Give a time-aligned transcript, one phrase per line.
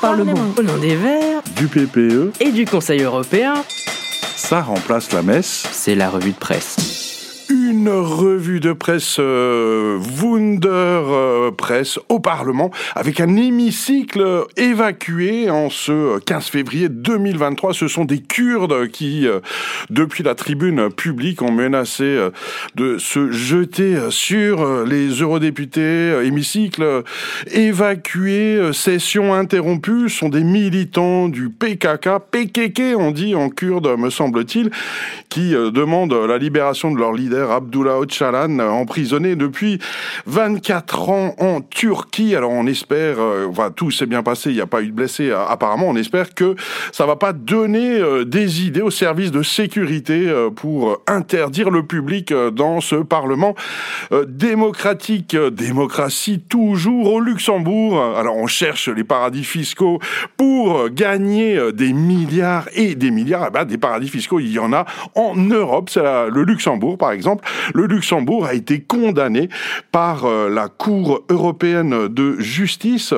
[0.00, 0.34] Parlement.
[0.56, 3.54] Au nom des Verts, du PPE et du Conseil européen,
[4.36, 5.66] ça remplace la messe.
[5.72, 6.95] C'est la revue de presse.
[7.86, 15.70] Une revue de presse euh, Wunder euh, Presse au Parlement avec un hémicycle évacué en
[15.70, 17.74] ce 15 février 2023.
[17.74, 19.38] Ce sont des Kurdes qui, euh,
[19.88, 22.30] depuis la tribune publique, ont menacé euh,
[22.74, 26.24] de se jeter sur les eurodéputés.
[26.24, 27.04] Hémicycle
[27.52, 30.08] évacué, session interrompue.
[30.08, 34.70] Ce sont des militants du PKK, PKK on dit en kurde me semble-t-il,
[35.28, 39.78] qui demandent la libération de leur leader Abdullah Öcalan, emprisonné depuis
[40.24, 42.34] 24 ans en Turquie.
[42.34, 45.28] Alors on espère, euh, tout s'est bien passé, il n'y a pas eu de blessés
[45.28, 46.56] euh, apparemment, on espère que
[46.90, 52.32] ça va pas donner euh, des idées aux services de sécurité pour interdire le public
[52.32, 53.54] dans ce Parlement
[54.26, 55.36] démocratique.
[55.36, 58.00] Démocratie toujours au Luxembourg.
[58.16, 60.00] Alors on cherche les paradis fiscaux
[60.36, 63.46] pour gagner des milliards et des milliards.
[63.48, 65.90] Eh ben, des paradis fiscaux, il y en a en Europe.
[65.90, 69.48] C'est le Luxembourg par exemple le Luxembourg a été condamné
[69.92, 73.14] par euh, la Cour européenne de justice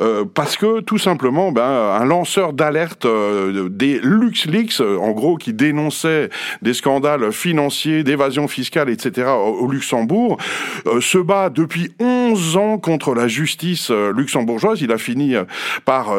[0.00, 5.52] euh, parce que tout simplement, ben, un lanceur d'alerte euh, des LuxLeaks, en gros, qui
[5.52, 6.30] dénonçait
[6.62, 9.28] des scandales financiers, d'évasion fiscale, etc.
[9.28, 10.38] au Luxembourg,
[11.00, 14.80] se bat depuis 11 ans contre la justice luxembourgeoise.
[14.80, 15.34] Il a fini
[15.84, 16.12] par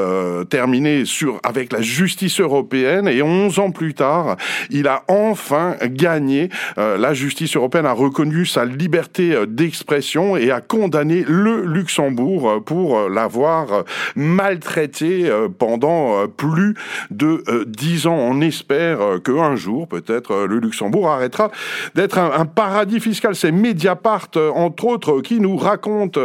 [0.50, 4.38] terminer sur avec la justice européenne et 11 ans plus tard,
[4.70, 10.62] il a enfin gagné la justice européenne a reconnu sa liberté euh, d'expression et a
[10.62, 13.84] condamné le Luxembourg euh, pour euh, l'avoir
[14.16, 16.76] maltraité pendant plus
[17.12, 18.16] de dix ans.
[18.16, 21.52] On espère qu'un jour, peut-être, le Luxembourg arrêtera
[21.96, 23.36] d'être un, paradis fiscal.
[23.36, 26.20] C'est Mediapart, entre autres, qui nous raconte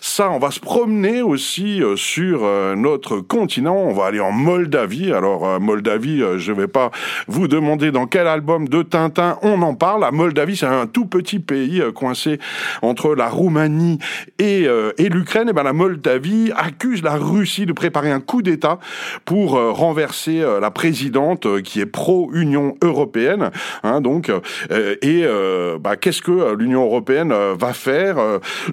[0.00, 0.30] ça.
[0.30, 2.42] On va se promener aussi sur
[2.76, 3.76] notre continent.
[3.76, 5.12] On va aller en Moldavie.
[5.12, 6.90] Alors, Moldavie, je ne vais pas
[7.26, 10.02] vous demander dans quel album de Tintin on en parle.
[10.02, 12.38] La Moldavie, c'est un tout petit pays euh, coincé
[12.82, 13.98] entre la Roumanie
[14.38, 18.78] et, euh, l'Ukraine, et ben la Moldavie accuse la Russie de préparer un coup d'État
[19.24, 23.50] pour euh, renverser la présidente qui est pro-Union européenne.
[23.84, 24.30] Hein, donc,
[25.02, 25.24] et
[25.80, 28.16] bah, qu'est-ce que l'Union européenne va faire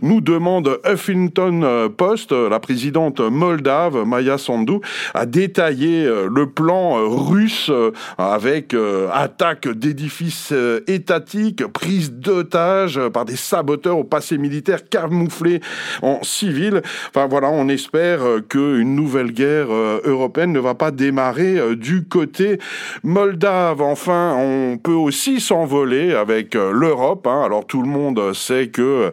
[0.02, 4.80] Nous demande Huffington Post, la présidente moldave Maya Sandu
[5.13, 7.72] a détaillé le plan russe
[8.18, 8.75] avec
[9.13, 10.53] attaque d'édifices
[10.88, 11.63] étatiques,
[11.94, 15.62] prise d'otages par des saboteurs au passé militaire camouflés
[16.02, 16.81] en civil.
[17.09, 22.06] Enfin voilà, on espère qu'une nouvelle guerre euh, européenne ne va pas démarrer euh, du
[22.06, 22.58] côté
[23.04, 23.81] moldave.
[23.81, 27.28] Enfin, on peut aussi s'envoler avec euh, l'Europe.
[27.28, 27.44] Hein.
[27.46, 29.12] Alors tout le monde sait que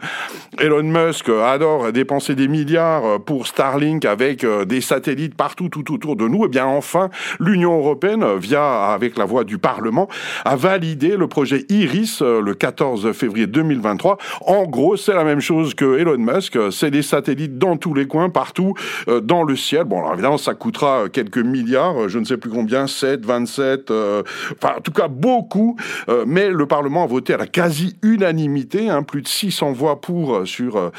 [0.58, 6.26] Elon Musk adore dépenser des milliards pour Starlink avec des satellites partout tout autour de
[6.26, 6.44] nous.
[6.44, 7.10] Et eh bien enfin,
[7.40, 10.08] l'Union européenne, via avec la voix du Parlement,
[10.46, 14.16] a validé le projet Iris le 14 février 2023.
[14.42, 16.56] En gros, c'est la même chose que Elon Musk.
[16.70, 18.74] C'est des satellites dans tous les coins, partout,
[19.08, 19.84] euh, dans le ciel.
[19.84, 24.22] Bon, alors évidemment, ça coûtera quelques milliards, je ne sais plus combien, 7, 27, euh,
[24.52, 25.76] enfin, en tout cas, beaucoup.
[26.08, 30.46] Euh, mais le Parlement a voté à la quasi-unanimité, hein, plus de 600 voix pour
[30.46, 30.92] sur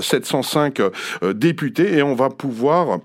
[0.00, 0.80] 705
[1.34, 3.00] députés, et on va pouvoir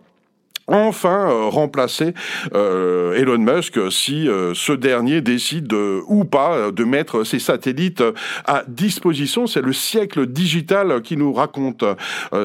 [0.68, 2.14] enfin euh, remplacer
[2.54, 8.04] euh, Elon Musk si euh, ce dernier décide ou pas de mettre ses satellites
[8.46, 9.48] à disposition.
[9.48, 11.84] C'est le siècle digital qui nous raconte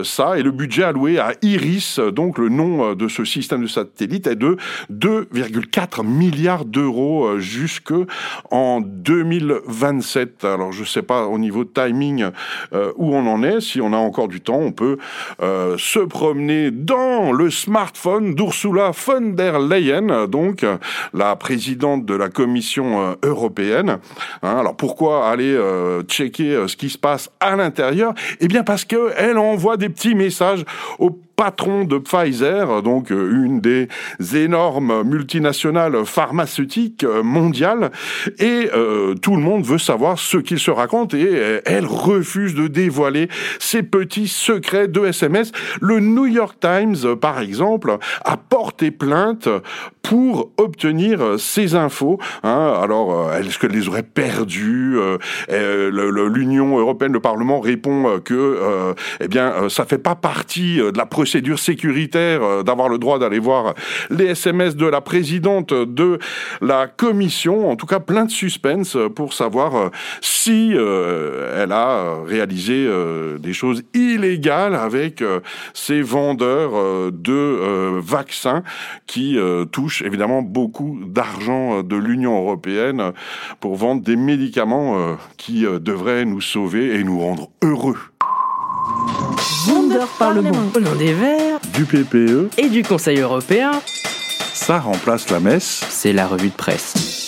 [0.04, 4.26] ça et le budget alloué à Iris, donc le nom de ce système de satellites,
[4.26, 4.56] est de
[4.92, 7.92] 2,4 milliards d'euros jusque
[8.50, 10.44] en 2027.
[10.44, 12.26] Alors je sais pas au niveau de timing
[12.72, 13.60] où on en est.
[13.60, 14.98] Si on a encore du temps, on peut
[15.40, 20.64] se promener dans le smartphone d'Ursula von der Leyen, donc
[21.12, 23.98] la présidente de la Commission euh, européenne.
[24.42, 28.14] Hein, alors pourquoi aller euh, checker euh, ce qui se passe à l'intérieur?
[28.40, 30.64] Eh bien parce qu'elle envoie des petits messages
[30.98, 33.88] aux patron de Pfizer, donc euh, une des
[34.34, 37.92] énormes multinationales pharmaceutiques euh, mondiales,
[38.38, 42.66] et euh, tout le monde veut savoir ce qu'il se raconte, et elle refuse de
[42.68, 43.28] dévoiler
[43.58, 45.52] ses petits secrets de SMS.
[45.80, 49.48] Le New York Times, par exemple, a porté plainte
[50.02, 52.18] pour obtenir ces infos.
[52.44, 52.74] Hein.
[52.80, 54.96] Alors, est-ce qu'elle les aurait perdues
[55.48, 61.25] L'Union européenne, le Parlement répond que, eh bien, ça fait pas partie de la procédure
[61.26, 63.74] procédure sécuritaire, d'avoir le droit d'aller voir
[64.10, 66.20] les SMS de la présidente de
[66.60, 67.68] la commission.
[67.68, 69.90] En tout cas, plein de suspense pour savoir
[70.20, 72.88] si elle a réalisé
[73.40, 75.24] des choses illégales avec
[75.74, 78.62] ces vendeurs de vaccins
[79.08, 79.36] qui
[79.72, 83.10] touchent évidemment beaucoup d'argent de l'Union européenne
[83.58, 88.15] pour vendre des médicaments qui devraient nous sauver et nous rendre heureux.
[89.68, 93.70] Wonder Parlement au nom des Verts, du PPE et du Conseil européen.
[94.52, 95.84] Ça remplace la messe.
[95.88, 97.25] C'est la revue de presse.